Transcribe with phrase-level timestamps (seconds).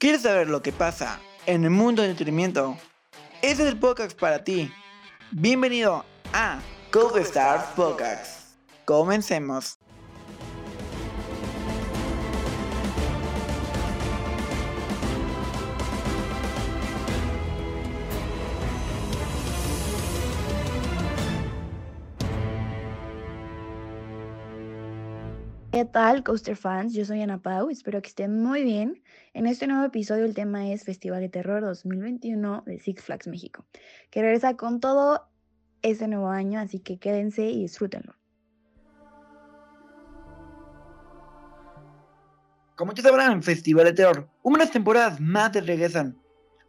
[0.00, 2.78] ¿Quieres saber lo que pasa en el mundo del entretenimiento?
[3.42, 4.72] Este es el podcast para ti.
[5.32, 6.60] Bienvenido a
[6.92, 8.54] Cold Stars Podcast.
[8.84, 9.76] Comencemos.
[25.78, 26.92] ¿Qué tal, Coaster fans?
[26.92, 29.00] Yo soy Ana Pau, espero que estén muy bien.
[29.32, 33.64] En este nuevo episodio el tema es Festival de Terror 2021 de Six Flags México,
[34.10, 35.28] que regresa con todo
[35.82, 38.16] este nuevo año, así que quédense y disfrútenlo.
[42.74, 46.18] Como ya sabrán, Festival de Terror, unas temporadas más de regresan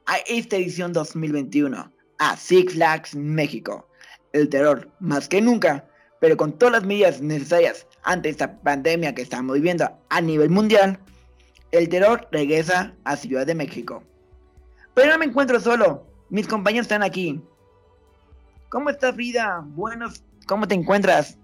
[0.06, 3.90] a esta edición 2021 a Six Flags México.
[4.34, 5.89] El terror, más que nunca,
[6.20, 11.00] pero con todas las medidas necesarias ante esta pandemia que estamos viviendo a nivel mundial,
[11.72, 14.04] el terror regresa a Ciudad de México.
[14.94, 17.42] Pero no me encuentro solo, mis compañeros están aquí.
[18.70, 19.64] ¿Cómo estás, Frida?
[19.66, 21.38] Buenos, ¿cómo te encuentras?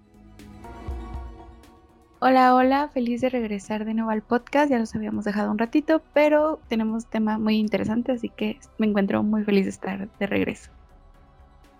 [2.18, 4.70] Hola, hola, feliz de regresar de nuevo al podcast.
[4.70, 9.22] Ya los habíamos dejado un ratito, pero tenemos tema muy interesante, así que me encuentro
[9.22, 10.70] muy feliz de estar de regreso.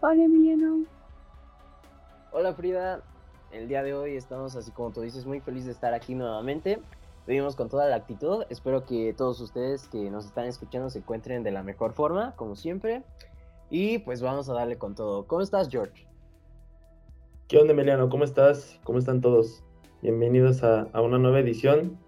[0.00, 0.84] Hola, Emiliano.
[2.32, 3.02] Hola, Frida
[3.52, 6.78] el día de hoy estamos, así como tú dices, muy felices de estar aquí nuevamente.
[7.26, 8.44] Vivimos con toda la actitud.
[8.50, 12.56] Espero que todos ustedes que nos están escuchando se encuentren de la mejor forma, como
[12.56, 13.02] siempre.
[13.70, 15.26] Y pues vamos a darle con todo.
[15.26, 16.06] ¿Cómo estás, George?
[17.48, 18.08] ¿Qué onda, Emiliano?
[18.08, 18.78] ¿Cómo estás?
[18.84, 19.62] ¿Cómo están todos?
[20.02, 21.98] Bienvenidos a, una nueva edición.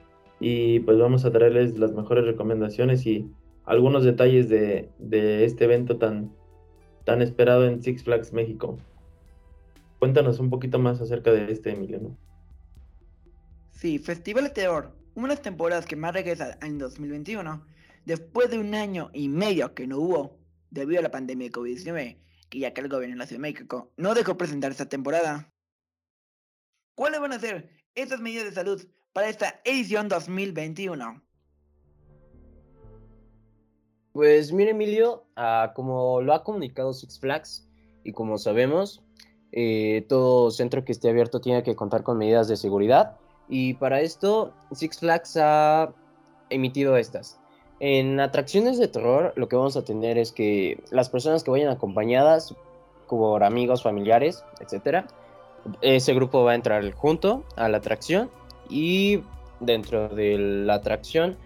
[0.40, 3.30] Y pues vamos a traerles las mejores recomendaciones y
[3.64, 4.90] algunos detalles de,
[5.44, 6.32] este evento tan
[7.22, 8.76] esperado en Six Flags México.
[9.98, 12.16] Cuéntanos un poquito más acerca de este, Emiliano.
[13.72, 17.64] Sí, Festival de Terror, una de las temporadas que más regresa en 2021,
[18.04, 20.38] después de un año y medio que no hubo,
[20.70, 22.18] debido a la pandemia de COVID-19,
[22.48, 25.52] que ya que el gobierno de la Ciudad de México no dejó presentar esta temporada.
[26.94, 31.22] ¿Cuáles van a ser estas medidas de salud para esta edición 2021?
[34.12, 37.68] Pues mire Emilio, ah, como lo ha comunicado Six Flags
[38.02, 39.04] y como sabemos,
[39.52, 43.16] eh, todo centro que esté abierto tiene que contar con medidas de seguridad.
[43.48, 45.90] Y para esto, Six Flags ha
[46.50, 47.38] emitido estas.
[47.80, 51.70] En atracciones de terror, lo que vamos a tener es que las personas que vayan
[51.70, 52.54] acompañadas
[53.08, 55.06] por amigos, familiares, etc.,
[55.80, 58.30] ese grupo va a entrar junto a la atracción
[58.68, 59.22] y
[59.60, 61.36] dentro de la atracción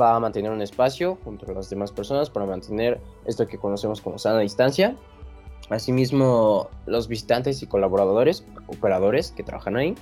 [0.00, 4.00] va a mantener un espacio junto a las demás personas para mantener esto que conocemos
[4.00, 4.96] como sana distancia
[5.70, 9.94] Asimismo, los visitantes y colaboradores, operadores que trabajan ahí,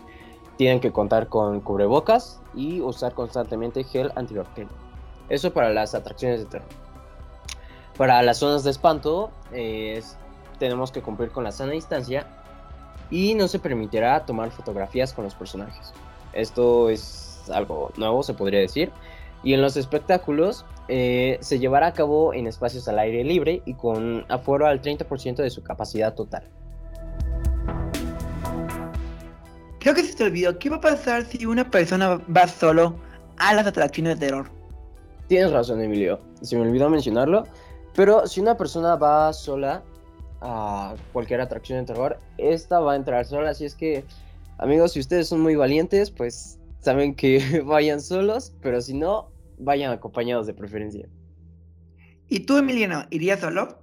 [0.56, 4.72] tienen que contar con cubrebocas y usar constantemente gel antibacterial.
[5.28, 6.68] Eso para las atracciones de terror.
[7.96, 9.30] Para las zonas de espanto,
[10.58, 12.26] tenemos que cumplir con la sana distancia
[13.10, 15.92] y no se permitirá tomar fotografías con los personajes.
[16.32, 18.90] Esto es algo nuevo, se podría decir.
[19.42, 23.74] Y en los espectáculos eh, se llevará a cabo en espacios al aire libre y
[23.74, 26.42] con aforo al 30% de su capacidad total.
[29.78, 32.96] Creo que se te olvidó, ¿qué va a pasar si una persona va solo
[33.38, 34.50] a las atracciones de terror?
[35.28, 37.46] Tienes razón, Emilio, se me olvidó mencionarlo,
[37.94, 39.84] pero si una persona va sola
[40.40, 44.04] a cualquier atracción de terror, esta va a entrar sola, así es que,
[44.58, 49.92] amigos, si ustedes son muy valientes, pues saben que vayan solos, pero si no, vayan
[49.92, 51.08] acompañados de preferencia.
[52.28, 53.78] ¿Y tú, Emiliano, irías solo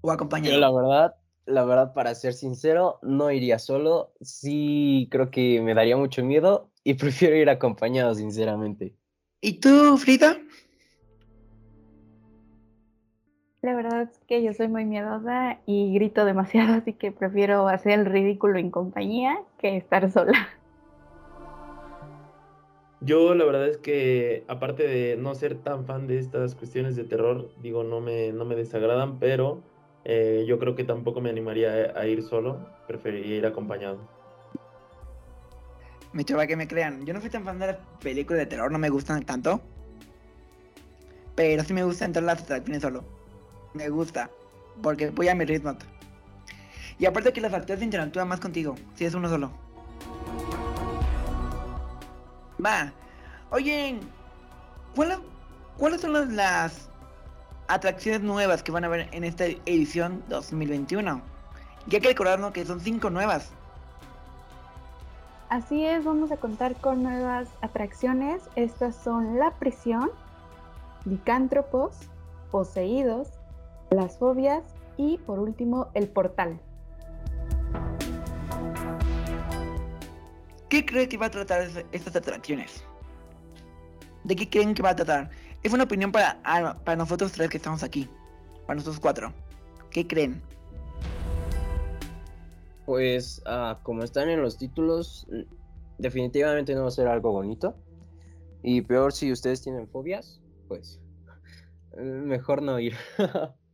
[0.00, 0.58] o acompañado?
[0.58, 1.14] la verdad,
[1.46, 4.12] la verdad, para ser sincero, no iría solo.
[4.20, 8.94] Sí, creo que me daría mucho miedo y prefiero ir acompañado, sinceramente.
[9.40, 10.38] ¿Y tú, Frida?
[13.62, 17.98] La verdad es que yo soy muy miedosa y grito demasiado, así que prefiero hacer
[17.98, 20.48] el ridículo en compañía que estar sola.
[23.00, 27.04] Yo la verdad es que aparte de no ser tan fan de estas cuestiones de
[27.04, 29.62] terror, digo, no me, no me desagradan, pero
[30.04, 33.98] eh, yo creo que tampoco me animaría a, ir solo, preferiría ir acompañado.
[36.12, 38.72] Me chupa que me crean, yo no soy tan fan de las películas de terror,
[38.72, 39.60] no me gustan tanto,
[41.34, 43.04] pero sí me gusta entrar las atracciones solo,
[43.74, 44.30] me gusta,
[44.82, 45.76] porque voy a mi ritmo.
[46.98, 49.65] Y aparte que las actores interactúan más contigo, si es uno solo.
[52.64, 52.92] Va.
[53.50, 54.00] Oye,
[55.76, 56.88] ¿cuáles son las
[57.68, 61.20] atracciones nuevas que van a ver en esta edición 2021?
[61.86, 63.52] Ya que recordarnos que son cinco nuevas.
[65.48, 68.42] Así es, vamos a contar con nuevas atracciones.
[68.56, 70.10] Estas son La Prisión,
[71.04, 71.94] licántropos,
[72.50, 73.28] poseídos,
[73.90, 74.64] las fobias
[74.96, 76.58] y por último el portal.
[80.68, 82.82] ¿Qué creen que va a tratar es- estas atracciones?
[84.24, 85.30] ¿De qué creen que va a tratar?
[85.62, 88.08] Es una opinión para, ah, para nosotros tres que estamos aquí.
[88.66, 89.32] Para nosotros cuatro.
[89.90, 90.42] ¿Qué creen?
[92.84, 95.26] Pues ah, como están en los títulos,
[95.98, 97.76] definitivamente no va a ser algo bonito.
[98.62, 101.00] Y peor si ustedes tienen fobias, pues
[101.96, 102.94] mejor no ir.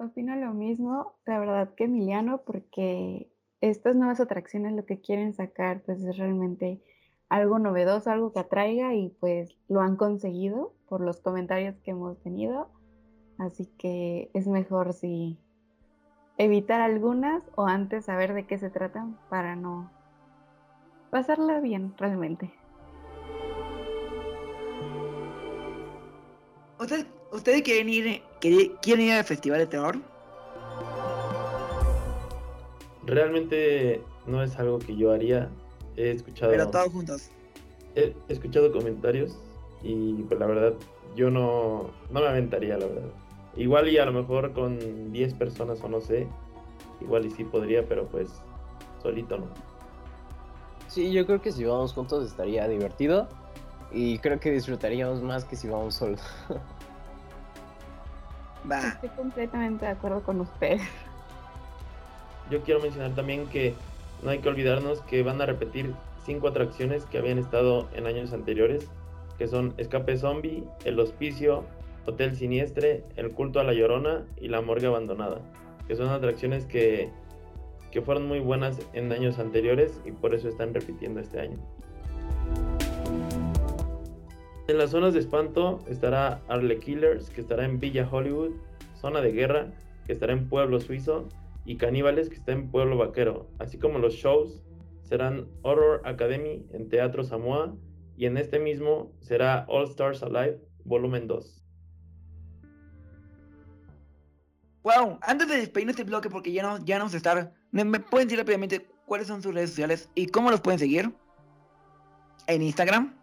[0.00, 5.82] Opino lo mismo, la verdad que Emiliano, porque estas nuevas atracciones lo que quieren sacar
[5.82, 6.80] pues es realmente
[7.28, 12.16] algo novedoso, algo que atraiga y pues lo han conseguido por los comentarios que hemos
[12.20, 12.70] tenido.
[13.38, 15.36] Así que es mejor si
[16.36, 19.90] evitar algunas o antes saber de qué se tratan para no
[21.10, 22.52] pasarla bien realmente.
[26.78, 29.96] ¿Ustedes, ¿ustedes quieren, ir, quieren ir al festival de terror?
[33.04, 35.50] Realmente no es algo que yo haría.
[35.96, 37.30] He escuchado, Pero todos juntos.
[37.96, 39.36] he, he escuchado comentarios
[39.82, 40.74] y pues la verdad
[41.16, 43.08] yo no, no me aventaría, la verdad.
[43.56, 46.28] Igual y a lo mejor con 10 personas o no sé,
[47.00, 48.30] igual y sí podría, pero pues
[49.02, 49.46] solito no.
[50.86, 53.28] Sí, yo creo que si vamos juntos estaría divertido.
[53.90, 56.20] Y creo que disfrutaríamos más que si vamos solos.
[58.70, 58.88] Va.
[58.88, 60.78] Estoy completamente de acuerdo con usted.
[62.50, 63.74] Yo quiero mencionar también que
[64.22, 65.94] no hay que olvidarnos que van a repetir
[66.24, 68.88] cinco atracciones que habían estado en años anteriores,
[69.38, 71.64] que son Escape Zombie, El Hospicio,
[72.06, 75.40] Hotel Siniestre, El Culto a la Llorona y La Morgue Abandonada,
[75.86, 77.10] que son atracciones que,
[77.90, 81.58] que fueron muy buenas en años anteriores y por eso están repitiendo este año.
[84.68, 88.50] En las zonas de espanto estará Arle Killers, que estará en Villa Hollywood,
[89.00, 89.72] Zona de Guerra,
[90.04, 91.26] que estará en Pueblo Suizo,
[91.64, 94.62] y Caníbales, que está en Pueblo Vaquero, así como los shows
[95.04, 97.74] serán Horror Academy en Teatro Samoa,
[98.18, 101.64] y en este mismo será All Stars Alive, volumen 2.
[104.82, 107.06] Wow, antes de despedirnos este bloque, porque ya no, ya no
[107.70, 111.10] ¿me, me pueden decir rápidamente cuáles son sus redes sociales y cómo los pueden seguir?
[112.46, 113.17] En Instagram.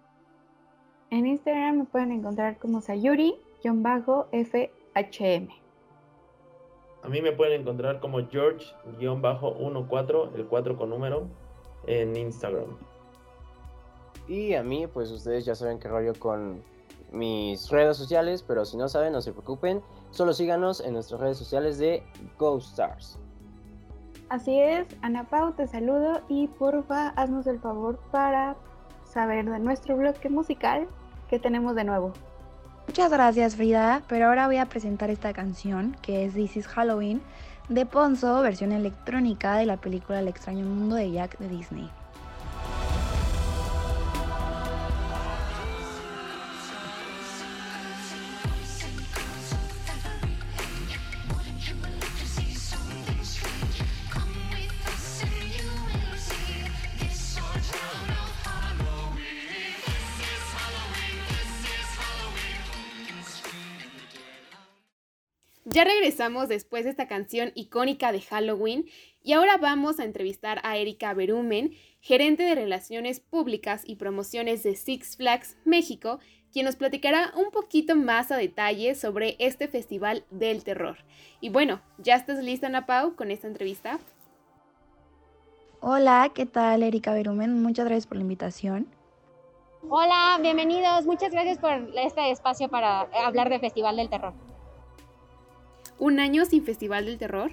[1.15, 5.47] En Instagram me pueden encontrar como Sayuri-FHM.
[7.03, 11.29] A mí me pueden encontrar como George-14, el 4 con número,
[11.87, 12.75] en Instagram.
[14.27, 16.61] Y a mí, pues ustedes ya saben qué rollo con
[17.13, 19.81] mis redes sociales, pero si no saben, no se preocupen.
[20.11, 22.03] Solo síganos en nuestras redes sociales de
[22.37, 23.17] Ghost Stars.
[24.27, 28.57] Así es, Ana Pau, te saludo y porfa, haznos el favor para
[29.05, 30.89] saber de nuestro bloque musical
[31.29, 32.13] que tenemos de nuevo.
[32.87, 37.21] Muchas gracias Frida, pero ahora voy a presentar esta canción que es This is Halloween
[37.67, 41.89] de Ponzo, versión electrónica de la película El extraño mundo de Jack de Disney.
[65.75, 68.85] Ya regresamos después de esta canción icónica de Halloween
[69.21, 74.75] y ahora vamos a entrevistar a Erika Berumen, gerente de Relaciones Públicas y Promociones de
[74.77, 76.19] Six Flags México,
[76.53, 80.95] quien nos platicará un poquito más a detalle sobre este festival del terror.
[81.41, 83.99] Y bueno, ¿ya estás lista, Ana Pau, con esta entrevista?
[85.81, 87.61] Hola, ¿qué tal Erika Berumen?
[87.61, 88.87] Muchas gracias por la invitación.
[89.89, 91.05] Hola, bienvenidos.
[91.05, 94.44] Muchas gracias por este espacio para hablar de Festival del Terror.
[95.99, 97.51] ¿Un año sin Festival del Terror?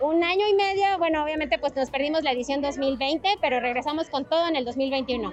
[0.00, 4.24] Un año y medio, bueno, obviamente pues nos perdimos la edición 2020, pero regresamos con
[4.24, 5.32] todo en el 2021.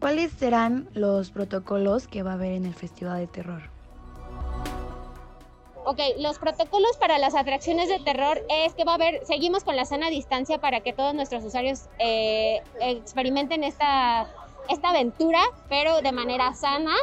[0.00, 3.62] ¿Cuáles serán los protocolos que va a haber en el Festival de Terror?
[5.84, 9.74] Ok, los protocolos para las atracciones de terror es que va a haber, seguimos con
[9.74, 14.28] la sana distancia para que todos nuestros usuarios eh, experimenten esta,
[14.68, 16.94] esta aventura, pero de manera sana.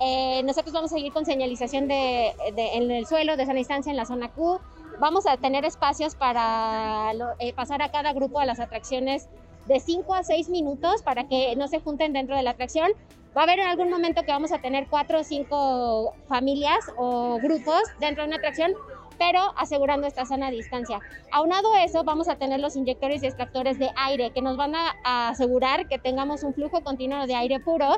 [0.00, 3.90] Eh, nosotros vamos a seguir con señalización de, de- en el suelo, de sana distancia
[3.90, 4.60] en la zona Q.
[5.00, 9.28] Vamos a tener espacios para lo- eh, pasar a cada grupo a las atracciones
[9.66, 12.90] de 5 a 6 minutos para que no se junten dentro de la atracción.
[13.36, 17.38] Va a haber en algún momento que vamos a tener cuatro o cinco familias o
[17.40, 18.72] grupos dentro de una atracción,
[19.18, 21.00] pero asegurando esta sana distancia.
[21.30, 24.74] Aunado a eso, vamos a tener los inyectores y extractores de aire que nos van
[24.74, 27.96] a, asegurar que tengamos un flujo continuo de aire puro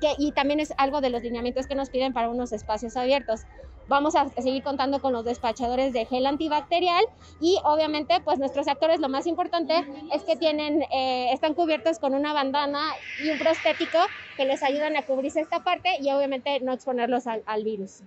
[0.00, 3.42] que, y también es algo de los lineamientos que nos piden para unos espacios abiertos.
[3.88, 7.04] Vamos a seguir contando con los despachadores de gel antibacterial
[7.40, 12.14] y obviamente pues nuestros actores lo más importante es que tienen, eh, están cubiertos con
[12.14, 12.92] una bandana
[13.24, 13.98] y un prostético
[14.36, 18.02] que les ayudan a cubrirse esta parte y obviamente no exponerlos al, al virus.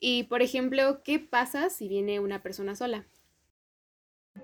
[0.00, 3.06] Y por ejemplo, ¿qué pasa si viene una persona sola?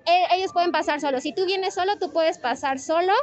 [0.05, 1.23] Eh, ellos pueden pasar solos.
[1.23, 3.13] Si tú vienes solo, tú puedes pasar solo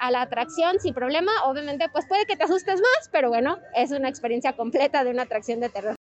[0.00, 1.30] a la atracción sin problema.
[1.44, 5.22] Obviamente, pues puede que te asustes más, pero bueno, es una experiencia completa de una
[5.22, 5.94] atracción de terror.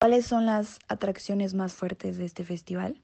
[0.00, 3.02] ¿Cuáles son las atracciones más fuertes de este festival?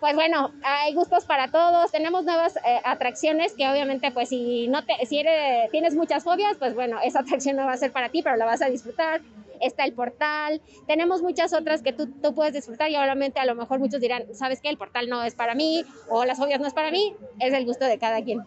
[0.00, 1.90] Pues bueno, hay gustos para todos.
[1.90, 6.56] Tenemos nuevas eh, atracciones que obviamente, pues si no te, si eres, tienes muchas fobias,
[6.58, 9.20] pues bueno, esa atracción no va a ser para ti, pero la vas a disfrutar
[9.60, 13.54] está el portal, tenemos muchas otras que tú, tú, puedes disfrutar y obviamente a lo
[13.54, 14.70] mejor muchos dirán, ¿sabes qué?
[14.70, 17.66] El portal no es para mí o las fobias no es para mí, es el
[17.66, 18.40] gusto de cada quien.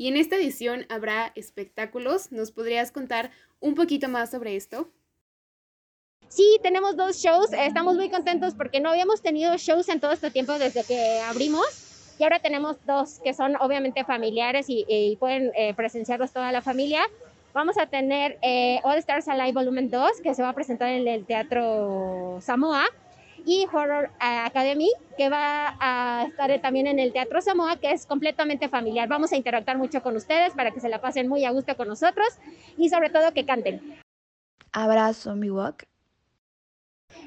[0.00, 3.30] Y en esta edición habrá espectáculos, ¿nos podrías contar
[3.60, 4.88] un poquito más sobre esto?
[6.26, 10.30] Sí, tenemos dos shows, estamos muy contentos porque no habíamos tenido shows en todo este
[10.30, 15.74] tiempo desde que abrimos y ahora tenemos dos que son obviamente familiares y, pueden eh,
[15.74, 17.02] presenciarlos toda la familia.
[17.52, 21.06] Vamos a tener eh, All Stars Alive Volumen 2, que se va a presentar en
[21.06, 22.86] el Teatro Samoa,
[23.46, 28.68] y Horror Academy, que va a estar también en el Teatro Samoa, que es completamente
[28.68, 29.08] familiar.
[29.08, 31.88] Vamos a interactuar mucho con ustedes para que se la pasen muy a gusto con
[31.88, 32.28] nosotros
[32.76, 34.00] y sobre todo que canten.
[34.72, 35.84] ¿Habrá Zombie Walk?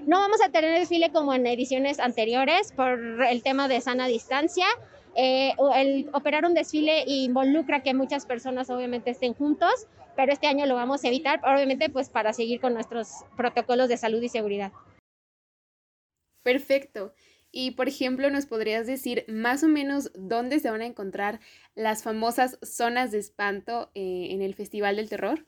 [0.05, 4.65] No vamos a tener desfile como en ediciones anteriores por el tema de sana distancia.
[5.15, 10.65] Eh, el operar un desfile involucra que muchas personas obviamente estén juntos, pero este año
[10.65, 14.72] lo vamos a evitar, obviamente pues para seguir con nuestros protocolos de salud y seguridad.
[16.43, 17.13] Perfecto.
[17.51, 21.39] Y por ejemplo, ¿nos podrías decir más o menos dónde se van a encontrar
[21.75, 25.45] las famosas zonas de espanto eh, en el Festival del Terror?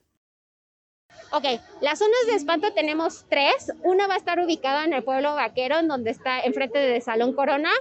[1.31, 1.45] Ok,
[1.81, 3.71] las zonas de espanto tenemos tres.
[3.83, 7.33] Una va a estar ubicada en el pueblo vaquero, en donde está enfrente de Salón
[7.33, 7.71] Corona.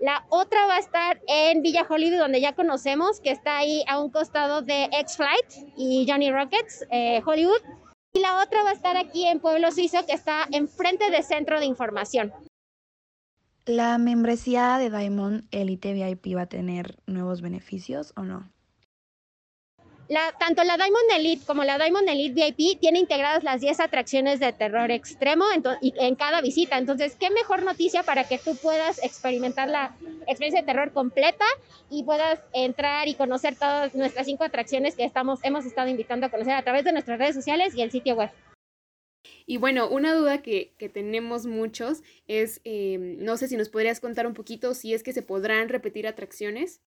[0.00, 3.98] La otra va a estar en Villa Hollywood, donde ya conocemos, que está ahí a
[3.98, 7.62] un costado de X-Flight y Johnny Rockets, eh, Hollywood.
[8.16, 11.58] Y la otra va a estar aquí en Pueblo Suizo, que está enfrente del Centro
[11.58, 12.32] de Información.
[13.66, 18.48] ¿La membresía de Diamond Elite VIP va a tener nuevos beneficios o no?
[20.38, 24.52] Tanto la Diamond Elite como la Diamond Elite VIP tiene integradas las 10 atracciones de
[24.52, 26.78] terror extremo en, cada visita.
[26.78, 29.94] Entonces, qué mejor noticia para que tú puedas experimentar la
[30.26, 31.44] experiencia de terror completa
[31.90, 36.30] y puedas entrar y conocer todas nuestras cinco atracciones que estamos, hemos estado invitando a
[36.30, 38.30] conocer a través de nuestras redes sociales y el sitio web.
[39.46, 44.26] Y bueno, una duda que, tenemos muchos es, eh, no sé si nos podrías contar
[44.26, 46.80] un poquito si es que se podrán repetir atracciones.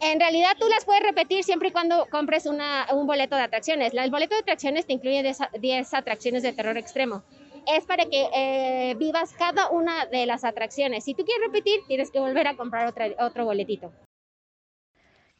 [0.00, 3.94] En realidad tú las puedes repetir siempre y cuando compres una, un boleto de atracciones.
[3.94, 5.22] El boleto de atracciones te incluye
[5.58, 7.22] 10 atracciones de terror extremo.
[7.66, 11.04] Es para que eh, vivas cada una de las atracciones.
[11.04, 13.92] Si tú quieres repetir, tienes que volver a comprar otro boletito.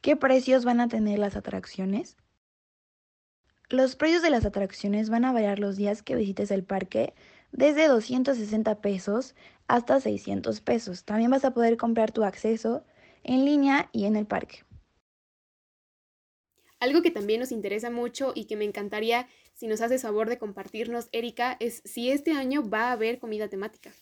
[0.00, 2.16] ¿Qué precios van a tener las atracciones?
[3.68, 7.14] Los precios de las atracciones van a variar los días que visites el parque,
[7.52, 9.34] desde 260 pesos
[9.66, 11.04] hasta 600 pesos.
[11.04, 12.84] También vas a poder comprar tu acceso
[13.26, 14.64] en línea y en el parque.
[16.78, 20.38] Algo que también nos interesa mucho y que me encantaría si nos hace favor de
[20.38, 23.92] compartirnos, Erika, es si este año va a haber comida temática.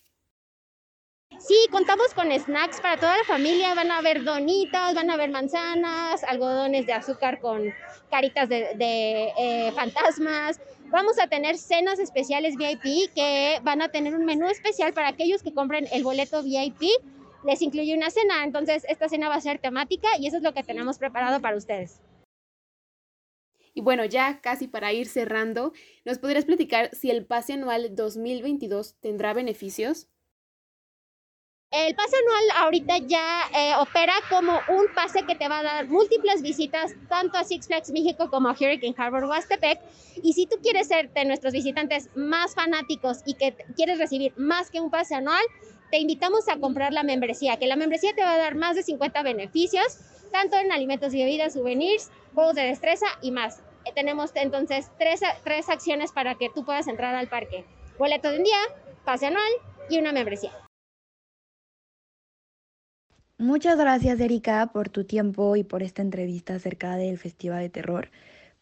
[1.39, 3.75] Sí, contamos con snacks para toda la familia.
[3.75, 7.73] Van a haber donitas, van a haber manzanas, algodones de azúcar con
[8.11, 10.61] caritas de, eh, fantasmas.
[10.87, 15.43] Vamos a tener cenas especiales VIP que van a tener un menú especial para aquellos
[15.43, 16.83] que compren el boleto VIP
[17.45, 18.45] les incluye una cena.
[18.45, 21.57] Entonces, esta cena va a ser temática y eso es lo que tenemos preparado para
[21.57, 22.01] ustedes.
[23.75, 25.73] Y bueno, ya casi para ir cerrando,
[26.05, 30.09] ¿nos podrías platicar si el pase anual 2022 tendrá beneficios?
[31.73, 35.89] El pase anual ahorita ya eh, opera como un pase que te va a dar
[35.89, 39.81] múltiples visitas tanto a Six Flags México como a Hurricane Harbor Huastepec.
[40.23, 44.71] Y si tú quieres ser de nuestros visitantes más fanáticos y que quieres recibir más
[44.71, 45.43] que un pase anual,
[45.95, 48.83] te invitamos a comprar la membresía, que la membresía te va a dar más de
[48.83, 50.01] 50 beneficios,
[50.33, 53.61] tanto en alimentos y bebidas, souvenirs, juegos de destreza y más.
[53.85, 57.65] Eh, tenemos entonces tres, tres acciones para que tú puedas entrar al parque.
[57.97, 58.57] Boleto de un día,
[59.05, 59.53] pase anual
[59.89, 60.51] y una membresía.
[63.39, 68.11] Muchas gracias Erika por tu tiempo y por esta entrevista acerca del Festival de Terror.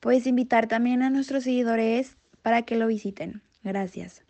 [0.01, 3.41] Puedes invitar también a nuestros seguidores para que lo visiten.
[3.62, 4.23] Gracias.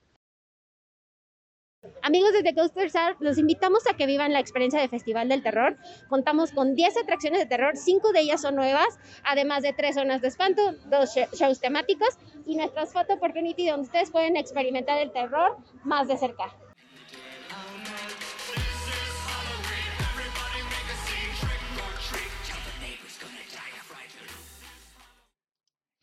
[2.02, 5.42] Amigos de The Coaster Star, los invitamos a que vivan la experiencia de Festival del
[5.42, 5.76] Terror.
[6.08, 10.22] Contamos con 10 atracciones de terror, 5 de ellas son nuevas, además de 3 zonas
[10.22, 15.56] de espanto, 2 shows temáticos y nuestras Photo Opportunity donde ustedes pueden experimentar el terror
[15.82, 16.54] más de cerca.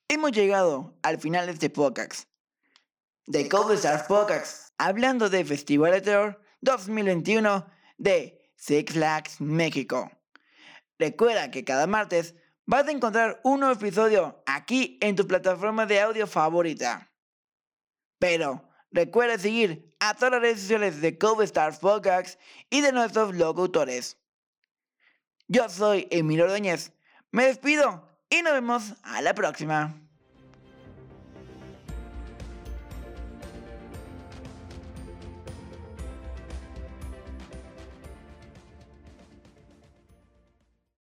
[0.09, 2.23] Hemos llegado al final de este podcast.
[3.31, 7.67] The Cold Star Podcast, hablando de Festival de Terror 2021
[7.97, 10.09] de Six Flags México.
[10.97, 12.33] Recuerda que cada martes
[12.65, 17.11] vas a encontrar un nuevo episodio aquí en tu plataforma de audio favorita.
[18.19, 23.35] Pero recuerda seguir a todas las redes sociales de Cold Star Podcast y de nuestros
[23.35, 24.17] locutores.
[25.47, 26.93] Yo soy Emilio Ordóñez.
[27.31, 30.08] Me despido y nos vemos a la próxima.